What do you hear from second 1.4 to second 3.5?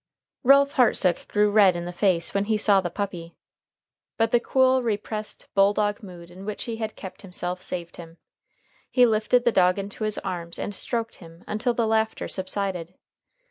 red in the face when he saw the puppy.